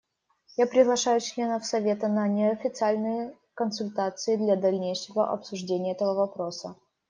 Я 0.57 0.65
приглашаю 0.65 1.19
членов 1.21 1.63
Совета 1.63 2.07
на 2.07 2.27
неофициальные 2.27 3.37
консультации 3.53 4.35
для 4.35 4.55
дальнейшего 4.55 5.29
обсуждения 5.31 5.91
этого 5.91 6.15
вопроса. 6.15 6.75